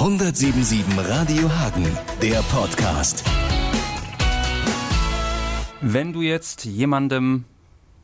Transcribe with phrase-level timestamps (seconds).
[0.00, 1.86] 177 Radio Hagen,
[2.22, 3.22] der Podcast.
[5.82, 7.44] Wenn du jetzt jemandem,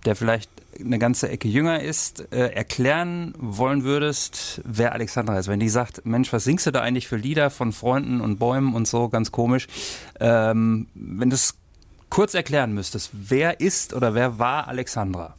[0.04, 5.58] der vielleicht eine ganze Ecke jünger ist, äh, erklären wollen würdest, wer Alexandra ist, wenn
[5.58, 8.86] die sagt, Mensch, was singst du da eigentlich für Lieder von Freunden und Bäumen und
[8.86, 9.66] so, ganz komisch,
[10.20, 11.54] ähm, wenn du es
[12.10, 15.34] kurz erklären müsstest, wer ist oder wer war Alexandra?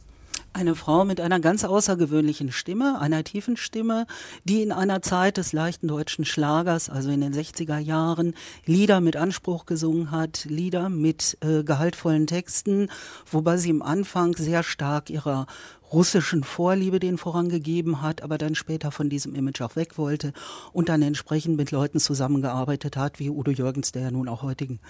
[0.58, 4.08] Eine Frau mit einer ganz außergewöhnlichen Stimme, einer tiefen Stimme,
[4.42, 8.34] die in einer Zeit des leichten deutschen Schlagers, also in den 60er Jahren,
[8.64, 12.90] Lieder mit Anspruch gesungen hat, Lieder mit äh, gehaltvollen Texten,
[13.30, 15.46] wobei sie im Anfang sehr stark ihrer
[15.92, 20.32] russischen Vorliebe den vorangegeben hat, aber dann später von diesem Image auch weg wollte
[20.72, 24.80] und dann entsprechend mit Leuten zusammengearbeitet hat, wie Udo Jürgens, der ja nun auch heutigen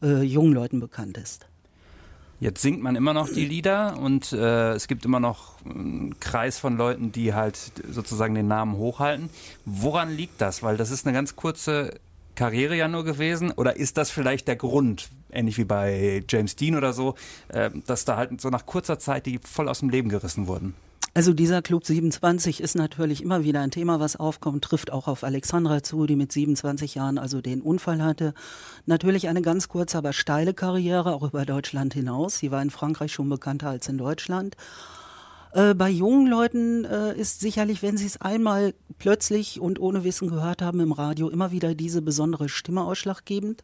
[0.00, 1.48] äh, jungen Leuten bekannt ist.
[2.40, 6.58] Jetzt singt man immer noch die Lieder und äh, es gibt immer noch einen Kreis
[6.58, 7.58] von Leuten, die halt
[7.90, 9.28] sozusagen den Namen hochhalten.
[9.64, 10.62] Woran liegt das?
[10.62, 11.98] Weil das ist eine ganz kurze
[12.36, 13.50] Karriere ja nur gewesen.
[13.50, 17.16] Oder ist das vielleicht der Grund, ähnlich wie bei James Dean oder so,
[17.48, 20.74] äh, dass da halt so nach kurzer Zeit die voll aus dem Leben gerissen wurden?
[21.14, 25.24] Also dieser Club 27 ist natürlich immer wieder ein Thema, was aufkommt, trifft auch auf
[25.24, 28.34] Alexandra zu, die mit 27 Jahren also den Unfall hatte.
[28.86, 32.38] Natürlich eine ganz kurze, aber steile Karriere, auch über Deutschland hinaus.
[32.38, 34.56] Sie war in Frankreich schon bekannter als in Deutschland.
[35.52, 40.28] Äh, bei jungen Leuten äh, ist sicherlich, wenn sie es einmal plötzlich und ohne Wissen
[40.28, 43.62] gehört haben im Radio, immer wieder diese besondere Stimme ausschlaggebend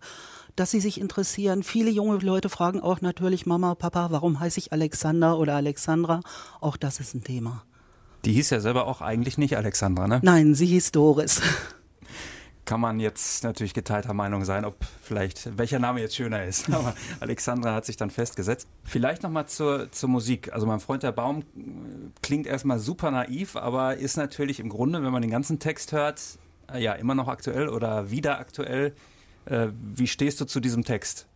[0.56, 1.62] dass sie sich interessieren.
[1.62, 6.20] Viele junge Leute fragen auch natürlich Mama, Papa, warum heiße ich Alexander oder Alexandra?
[6.60, 7.64] Auch das ist ein Thema.
[8.24, 10.20] Die hieß ja selber auch eigentlich nicht Alexandra, ne?
[10.22, 11.42] Nein, sie hieß Doris.
[12.64, 16.70] Kann man jetzt natürlich geteilter Meinung sein, ob vielleicht welcher Name jetzt schöner ist.
[16.72, 18.66] Aber Alexandra hat sich dann festgesetzt.
[18.84, 20.54] Vielleicht nochmal zur, zur Musik.
[20.54, 21.42] Also mein Freund der Baum
[22.22, 26.22] klingt erstmal super naiv, aber ist natürlich im Grunde, wenn man den ganzen Text hört,
[26.74, 28.94] ja immer noch aktuell oder wieder aktuell.
[29.46, 31.26] Äh, wie stehst du zu diesem Text?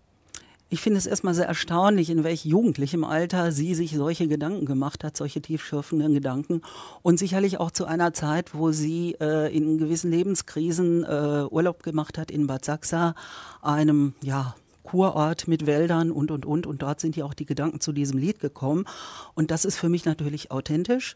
[0.71, 5.03] Ich finde es erstmal sehr erstaunlich, in welch jugendlichem Alter sie sich solche Gedanken gemacht
[5.03, 6.61] hat, solche tiefschürfenden Gedanken.
[7.01, 12.19] Und sicherlich auch zu einer Zeit, wo sie äh, in gewissen Lebenskrisen äh, Urlaub gemacht
[12.19, 13.15] hat in Bad Sachsa,
[13.63, 14.55] einem, ja,
[14.89, 16.67] Kurort mit Wäldern und, und, und.
[16.67, 18.87] Und dort sind ja auch die Gedanken zu diesem Lied gekommen.
[19.35, 21.15] Und das ist für mich natürlich authentisch.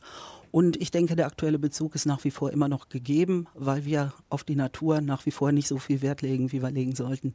[0.51, 4.13] Und ich denke, der aktuelle Bezug ist nach wie vor immer noch gegeben, weil wir
[4.29, 7.35] auf die Natur nach wie vor nicht so viel Wert legen, wie wir legen sollten.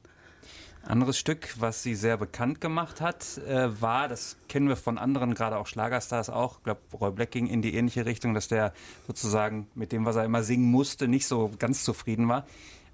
[0.83, 5.33] Anderes Stück, was sie sehr bekannt gemacht hat, äh, war, das kennen wir von anderen,
[5.33, 8.73] gerade auch Schlagerstars auch, ich glaube, Roy Black ging in die ähnliche Richtung, dass der
[9.07, 12.45] sozusagen mit dem, was er immer singen musste, nicht so ganz zufrieden war.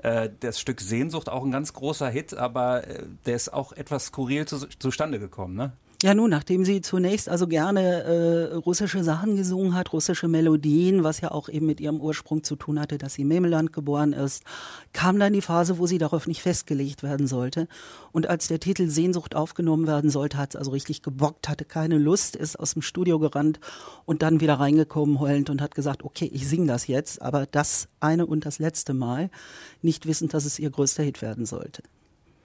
[0.04, 4.08] Äh, das Stück Sehnsucht auch ein ganz großer Hit, aber äh, der ist auch etwas
[4.08, 5.72] skurril zu, zustande gekommen, ne?
[6.04, 11.22] Ja, nun, nachdem sie zunächst also gerne äh, russische Sachen gesungen hat, russische Melodien, was
[11.22, 14.44] ja auch eben mit ihrem Ursprung zu tun hatte, dass sie im Memeland geboren ist,
[14.92, 17.70] kam dann die Phase, wo sie darauf nicht festgelegt werden sollte.
[18.12, 21.98] Und als der Titel Sehnsucht aufgenommen werden sollte, hat es also richtig gebockt, hatte keine
[21.98, 23.62] Lust, ist aus dem Studio gerannt
[24.04, 27.88] und dann wieder reingekommen heulend und hat gesagt, okay, ich singe das jetzt, aber das
[28.02, 29.30] eine und das letzte Mal,
[29.82, 31.82] nicht wissend, dass es ihr größter Hit werden sollte.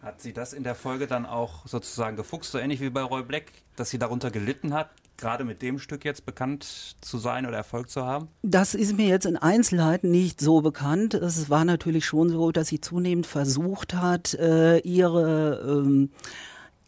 [0.02, 3.22] Hat sie das in der Folge dann auch sozusagen gefuchst, so ähnlich wie bei Roy
[3.22, 7.56] Black, dass sie darunter gelitten hat, gerade mit dem Stück jetzt bekannt zu sein oder
[7.56, 8.28] Erfolg zu haben?
[8.42, 11.14] Das ist mir jetzt in Einzelheiten nicht so bekannt.
[11.14, 16.10] Es war natürlich schon so, dass sie zunehmend versucht hat, äh, ihre ähm,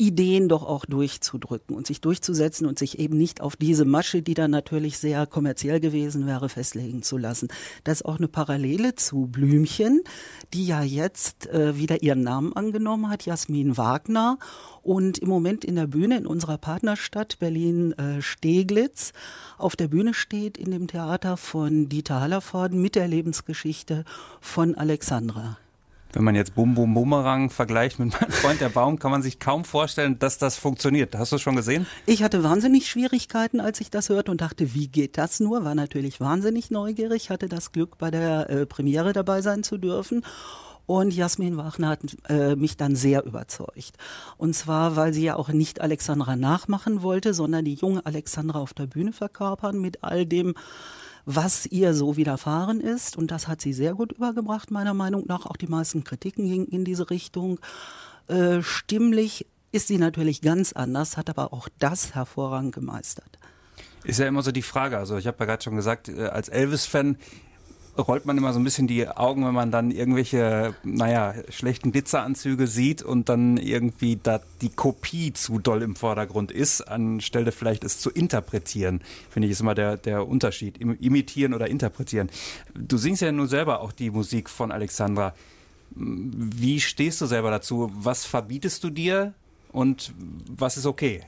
[0.01, 4.33] Ideen doch auch durchzudrücken und sich durchzusetzen und sich eben nicht auf diese Masche, die
[4.33, 7.49] dann natürlich sehr kommerziell gewesen wäre, festlegen zu lassen.
[7.85, 10.01] Das ist auch eine Parallele zu Blümchen,
[10.55, 14.39] die ja jetzt äh, wieder ihren Namen angenommen hat, Jasmin Wagner
[14.83, 19.13] und im Moment in der Bühne in unserer Partnerstadt Berlin äh, Steglitz
[19.59, 24.07] auf der Bühne steht in dem Theater von Dieter Hallervorden mit der Lebensgeschichte
[24.41, 25.59] von Alexandra.
[26.13, 29.39] Wenn man jetzt Bum Bum Bumerang vergleicht mit meinem Freund der Baum, kann man sich
[29.39, 31.17] kaum vorstellen, dass das funktioniert.
[31.17, 31.87] Hast du es schon gesehen?
[32.07, 35.65] Ich hatte wahnsinnig Schwierigkeiten, als ich das hörte und dachte, wie geht das nur?
[35.65, 40.25] War natürlich wahnsinnig neugierig, hatte das Glück, bei der äh, Premiere dabei sein zu dürfen.
[40.87, 43.93] Und Jasmin Wagner hat äh, mich dann sehr überzeugt.
[44.37, 48.75] Und zwar, weil sie ja auch nicht Alexandra nachmachen wollte, sondern die junge Alexandra auf
[48.75, 50.55] der Bühne verkörpern mit all dem
[51.35, 53.17] was ihr so widerfahren ist.
[53.17, 55.47] Und das hat sie sehr gut übergebracht, meiner Meinung nach.
[55.47, 57.61] Auch die meisten Kritiken gingen in diese Richtung.
[58.29, 63.39] Äh, stimmlich ist sie natürlich ganz anders, hat aber auch das hervorragend gemeistert.
[64.03, 64.99] Ist ja immer so die Frage.
[64.99, 67.17] Also ich habe ja gerade schon gesagt, äh, als Elvis-Fan
[68.01, 72.67] rollt man immer so ein bisschen die Augen, wenn man dann irgendwelche, naja, schlechten Glitzeranzüge
[72.67, 77.99] sieht und dann irgendwie da die Kopie zu doll im Vordergrund ist, anstelle vielleicht es
[77.99, 79.01] zu interpretieren.
[79.31, 80.79] Finde ich ist immer der, der Unterschied.
[80.79, 82.31] Imitieren oder interpretieren.
[82.75, 85.35] Du singst ja nun selber auch die Musik von Alexandra.
[85.95, 87.91] Wie stehst du selber dazu?
[87.95, 89.35] Was verbietest du dir
[89.73, 90.13] und
[90.49, 91.23] was ist okay?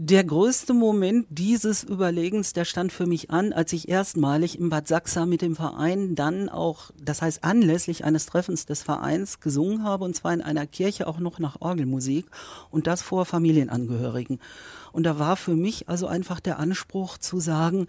[0.00, 4.86] Der größte Moment dieses Überlegens, der stand für mich an, als ich erstmalig im Bad
[4.86, 10.04] Sachsa mit dem Verein dann auch, das heißt anlässlich eines Treffens des Vereins gesungen habe,
[10.04, 12.26] und zwar in einer Kirche auch noch nach Orgelmusik
[12.70, 14.38] und das vor Familienangehörigen.
[14.92, 17.88] Und da war für mich also einfach der Anspruch zu sagen,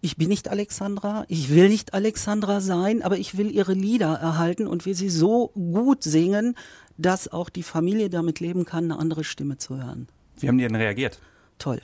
[0.00, 4.68] ich bin nicht Alexandra, ich will nicht Alexandra sein, aber ich will ihre Lieder erhalten
[4.68, 6.54] und will sie so gut singen,
[6.96, 10.06] dass auch die Familie damit leben kann, eine andere Stimme zu hören.
[10.42, 11.20] Wie haben die denn reagiert?
[11.58, 11.80] Toll.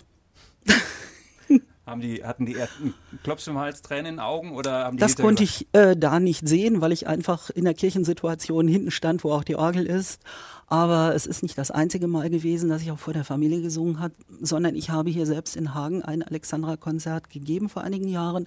[1.87, 5.01] haben die, hatten die einen Klops im Hals, Tränen in den Augen oder haben die
[5.01, 9.25] Das konnte ich äh, da nicht sehen, weil ich einfach in der Kirchensituation hinten stand,
[9.25, 10.23] wo auch die Orgel ist.
[10.67, 14.01] Aber es ist nicht das einzige Mal gewesen, dass ich auch vor der Familie gesungen
[14.01, 18.47] habe, sondern ich habe hier selbst in Hagen ein Alexandra-Konzert gegeben vor einigen Jahren,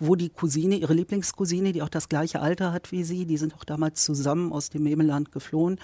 [0.00, 3.54] wo die Cousine, ihre Lieblingscousine, die auch das gleiche Alter hat wie sie, die sind
[3.54, 5.78] auch damals zusammen aus dem Memeland geflohen.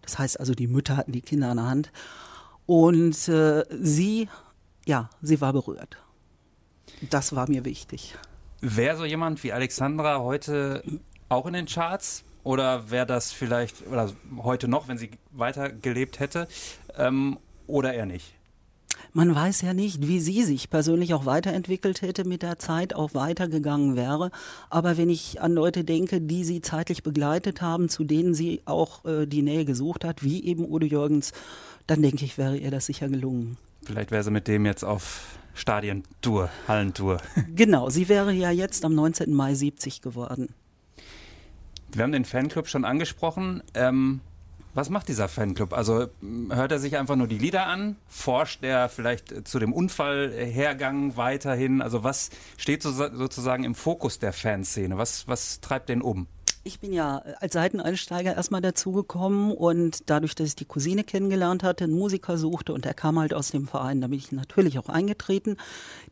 [0.00, 1.92] Das heißt also, die Mütter hatten die Kinder an der Hand.
[2.68, 4.28] Und äh, sie,
[4.84, 5.96] ja, sie war berührt.
[7.08, 8.14] Das war mir wichtig.
[8.60, 10.82] Wäre so jemand wie Alexandra heute
[11.30, 12.24] auch in den Charts?
[12.44, 14.12] Oder wäre das vielleicht, oder
[14.42, 16.46] heute noch, wenn sie weiter gelebt hätte?
[16.94, 18.34] Ähm, oder eher nicht?
[19.18, 23.14] Man weiß ja nicht, wie sie sich persönlich auch weiterentwickelt hätte, mit der Zeit auch
[23.14, 24.30] weitergegangen wäre.
[24.70, 29.04] Aber wenn ich an Leute denke, die sie zeitlich begleitet haben, zu denen sie auch
[29.04, 31.32] äh, die Nähe gesucht hat, wie eben Udo Jürgens,
[31.88, 33.56] dann denke ich, wäre ihr das sicher gelungen.
[33.82, 37.20] Vielleicht wäre sie mit dem jetzt auf Stadientour, Hallentour.
[37.56, 39.34] Genau, sie wäre ja jetzt am 19.
[39.34, 40.54] Mai 70 geworden.
[41.90, 43.64] Wir haben den Fanclub schon angesprochen.
[43.74, 44.20] Ähm,
[44.78, 45.72] was macht dieser Fanclub?
[45.72, 46.06] Also
[46.50, 47.96] hört er sich einfach nur die Lieder an?
[48.06, 51.82] Forscht er vielleicht zu dem Unfallhergang weiterhin?
[51.82, 54.96] Also was steht so, sozusagen im Fokus der Fanszene?
[54.96, 56.28] Was, was treibt den um?
[56.68, 61.84] Ich bin ja als Seiteneinsteiger erstmal dazugekommen und dadurch, dass ich die Cousine kennengelernt hatte,
[61.84, 64.90] einen Musiker suchte und er kam halt aus dem Verein, da bin ich natürlich auch
[64.90, 65.56] eingetreten.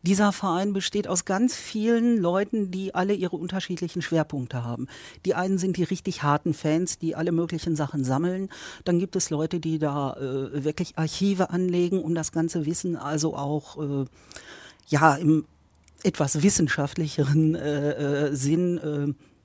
[0.00, 4.86] Dieser Verein besteht aus ganz vielen Leuten, die alle ihre unterschiedlichen Schwerpunkte haben.
[5.26, 8.48] Die einen sind die richtig harten Fans, die alle möglichen Sachen sammeln.
[8.86, 13.36] Dann gibt es Leute, die da äh, wirklich Archive anlegen, um das ganze Wissen also
[13.36, 14.06] auch äh,
[14.88, 15.44] ja im
[16.02, 17.90] etwas wissenschaftlicheren äh,
[18.28, 19.35] äh Sinn äh,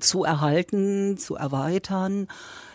[0.00, 2.28] zu erhalten, zu erweitern.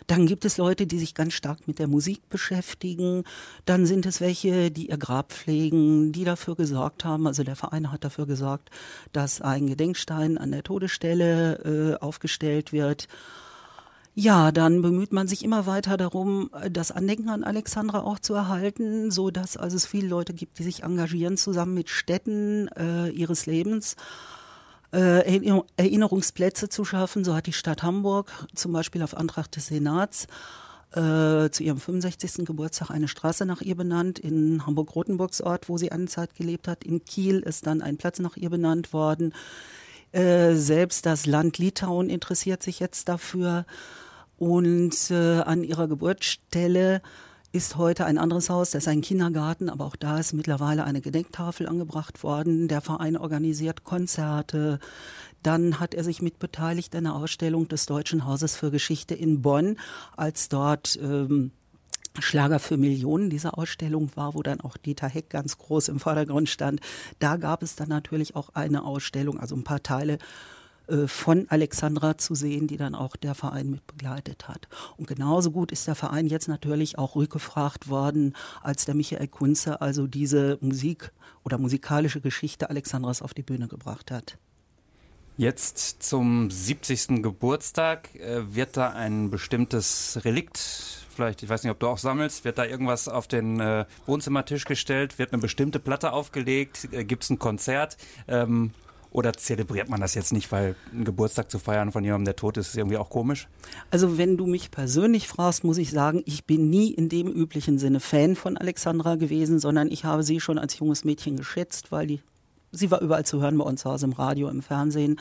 [0.09, 3.25] Dann gibt es Leute, die sich ganz stark mit der Musik beschäftigen.
[3.65, 7.91] Dann sind es welche, die ihr Grab pflegen, die dafür gesorgt haben, also der Verein
[7.91, 8.71] hat dafür gesorgt,
[9.13, 13.07] dass ein Gedenkstein an der Todesstelle äh, aufgestellt wird.
[14.15, 19.11] Ja, dann bemüht man sich immer weiter darum, das Andenken an Alexandra auch zu erhalten,
[19.11, 23.45] so dass also es viele Leute gibt, die sich engagieren zusammen mit Städten äh, ihres
[23.45, 23.95] Lebens
[24.91, 27.23] äh, Erinnerungsplätze zu schaffen.
[27.23, 30.27] So hat die Stadt Hamburg zum Beispiel auf Antrag des Senats
[30.91, 32.45] äh, zu ihrem 65.
[32.45, 36.83] Geburtstag eine Straße nach ihr benannt in Hamburg-Rotenburgs Ort, wo sie eine Zeit gelebt hat.
[36.83, 39.33] In Kiel ist dann ein Platz nach ihr benannt worden.
[40.11, 43.65] Äh, selbst das Land Litauen interessiert sich jetzt dafür.
[44.37, 47.01] Und an ihrer Geburtsstelle
[47.51, 51.01] ist heute ein anderes Haus, das ist ein Kindergarten, aber auch da ist mittlerweile eine
[51.01, 52.67] Gedenktafel angebracht worden.
[52.67, 54.79] Der Verein organisiert Konzerte.
[55.41, 59.77] Dann hat er sich mitbeteiligt an der Ausstellung des Deutschen Hauses für Geschichte in Bonn,
[60.15, 61.51] als dort ähm,
[62.19, 66.49] Schlager für Millionen diese Ausstellung war, wo dann auch Dieter Heck ganz groß im Vordergrund
[66.49, 66.81] stand.
[67.19, 70.17] Da gab es dann natürlich auch eine Ausstellung, also ein paar Teile
[71.07, 74.67] von Alexandra zu sehen, die dann auch der Verein mit begleitet hat.
[74.97, 79.81] Und genauso gut ist der Verein jetzt natürlich auch rückgefragt worden, als der Michael Kunze
[79.81, 81.11] also diese Musik
[81.43, 84.37] oder musikalische Geschichte Alexandras auf die Bühne gebracht hat.
[85.39, 87.23] Jetzt zum 70.
[87.23, 90.57] Geburtstag äh, wird da ein bestimmtes Relikt,
[91.15, 94.65] vielleicht, ich weiß nicht, ob du auch sammelst, wird da irgendwas auf den äh, Wohnzimmertisch
[94.65, 97.95] gestellt, wird eine bestimmte Platte aufgelegt, äh, gibt es ein Konzert.
[98.27, 98.71] Ähm,
[99.11, 102.57] oder zelebriert man das jetzt nicht, weil einen Geburtstag zu feiern von jemandem, der tot
[102.57, 103.47] ist, ist irgendwie auch komisch?
[103.89, 107.79] Also wenn du mich persönlich fragst, muss ich sagen, ich bin nie in dem üblichen
[107.79, 112.05] Sinne Fan von Alexandra gewesen, sondern ich habe sie schon als junges Mädchen geschätzt, weil
[112.05, 112.21] die,
[112.71, 115.19] sie war überall zu hören bei uns zu Hause im Radio, im Fernsehen.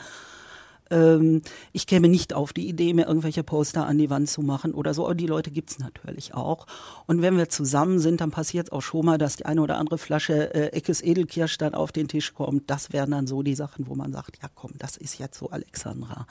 [0.91, 1.41] Ähm,
[1.71, 4.93] ich käme nicht auf die Idee, mir irgendwelche Poster an die Wand zu machen oder
[4.93, 6.67] so, aber die Leute gibt's natürlich auch.
[7.05, 9.97] Und wenn wir zusammen sind, dann passiert auch schon mal, dass die eine oder andere
[9.97, 12.69] Flasche äh, Eckes Edelkirsch dann auf den Tisch kommt.
[12.69, 15.49] Das wären dann so die Sachen, wo man sagt, ja komm, das ist jetzt so
[15.49, 16.25] Alexandra.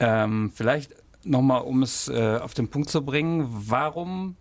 [0.00, 4.36] Ähm, vielleicht nochmal, um es äh, auf den Punkt zu bringen, warum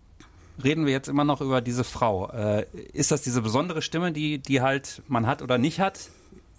[0.64, 2.30] reden wir jetzt immer noch über diese Frau?
[2.30, 6.10] Äh, ist das diese besondere Stimme, die, die halt man hat oder nicht hat?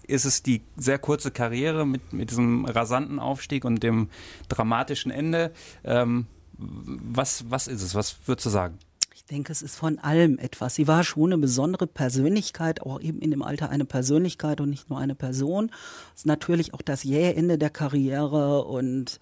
[0.07, 4.09] Ist es die sehr kurze Karriere mit, mit diesem rasanten Aufstieg und dem
[4.49, 5.51] dramatischen Ende?
[5.83, 7.95] Ähm, was, was ist es?
[7.95, 8.77] Was würdest du sagen?
[9.13, 10.75] Ich denke, es ist von allem etwas.
[10.75, 14.89] Sie war schon eine besondere Persönlichkeit, auch eben in dem Alter eine Persönlichkeit und nicht
[14.89, 15.71] nur eine Person.
[16.13, 19.19] Es ist natürlich auch das jähe Ende der Karriere und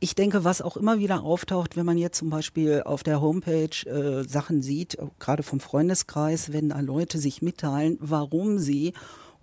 [0.00, 3.86] ich denke, was auch immer wieder auftaucht, wenn man jetzt zum Beispiel auf der Homepage
[3.86, 8.94] äh, Sachen sieht, gerade vom Freundeskreis, wenn da Leute sich mitteilen, warum sie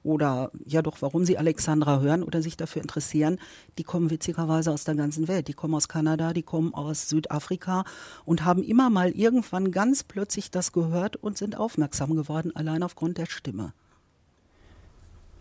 [0.03, 3.39] oder ja doch, warum sie Alexandra hören oder sich dafür interessieren,
[3.77, 5.47] die kommen witzigerweise aus der ganzen Welt.
[5.47, 7.83] Die kommen aus Kanada, die kommen aus Südafrika
[8.25, 13.17] und haben immer mal irgendwann ganz plötzlich das gehört und sind aufmerksam geworden, allein aufgrund
[13.17, 13.73] der Stimme.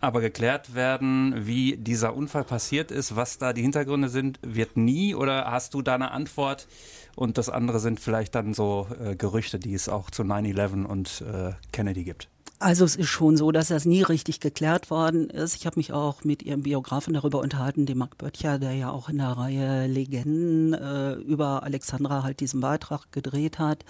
[0.01, 5.13] Aber geklärt werden, wie dieser Unfall passiert ist, was da die Hintergründe sind, wird nie
[5.13, 6.67] oder hast du da eine Antwort?
[7.15, 11.21] Und das andere sind vielleicht dann so äh, Gerüchte, die es auch zu 9-11 und
[11.21, 12.29] äh, Kennedy gibt.
[12.61, 15.55] Also es ist schon so, dass das nie richtig geklärt worden ist.
[15.55, 19.07] Ich habe mich auch mit ihrem Biografen darüber unterhalten, dem Marc Böttcher, der ja auch
[19.07, 23.85] in der Reihe Legenden äh, über Alexandra halt diesen Beitrag gedreht hat.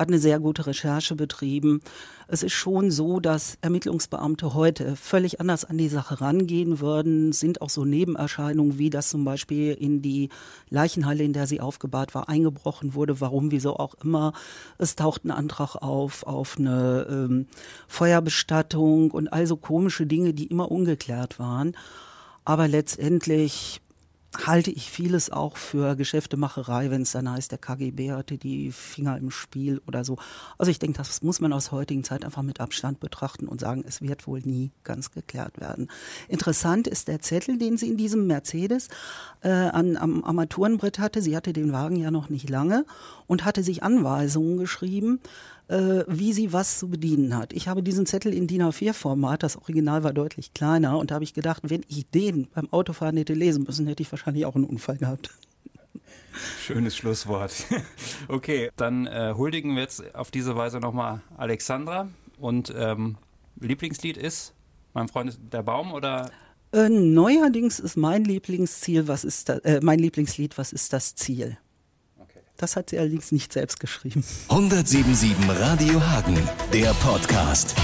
[0.00, 1.82] Hat eine sehr gute Recherche betrieben.
[2.26, 7.60] Es ist schon so, dass Ermittlungsbeamte heute völlig anders an die Sache rangehen würden, sind
[7.60, 10.30] auch so Nebenerscheinungen, wie das zum Beispiel in die
[10.70, 13.20] Leichenhalle, in der sie aufgebahrt war, eingebrochen wurde.
[13.20, 14.32] Warum, wieso auch immer.
[14.78, 17.46] Es taucht ein Antrag auf, auf eine ähm,
[17.86, 21.76] Feuerbestattung und also komische Dinge, die immer ungeklärt waren.
[22.46, 23.82] Aber letztendlich
[24.36, 29.16] halte ich vieles auch für Geschäftemacherei, wenn es dann heißt, der KGB hatte die Finger
[29.18, 30.18] im Spiel oder so.
[30.56, 33.84] Also ich denke, das muss man aus heutigen Zeit einfach mit Abstand betrachten und sagen,
[33.86, 35.90] es wird wohl nie ganz geklärt werden.
[36.28, 38.88] Interessant ist der Zettel, den sie in diesem Mercedes
[39.40, 41.22] äh, an, am Armaturenbrett hatte.
[41.22, 42.84] Sie hatte den Wagen ja noch nicht lange
[43.26, 45.20] und hatte sich Anweisungen geschrieben,
[45.70, 47.52] äh, wie sie was zu bedienen hat.
[47.52, 51.24] Ich habe diesen Zettel in DIN A4-Format, das Original war deutlich kleiner und da habe
[51.24, 54.64] ich gedacht, wenn ich den beim Autofahren hätte lesen müssen, hätte ich wahrscheinlich auch einen
[54.64, 55.30] Unfall gehabt.
[56.60, 57.52] Schönes Schlusswort.
[58.28, 62.08] Okay, dann äh, huldigen wir jetzt auf diese Weise nochmal Alexandra.
[62.38, 63.16] Und ähm,
[63.58, 64.54] Lieblingslied ist
[64.94, 66.30] Mein Freund ist der Baum oder?
[66.72, 71.58] Äh, neuerdings ist mein Lieblingsziel, was ist da, äh, mein Lieblingslied, was ist das Ziel?
[72.60, 74.22] Das hat sie allerdings nicht selbst geschrieben.
[74.50, 76.36] 1077 Radio Hagen,
[76.74, 77.74] der Podcast.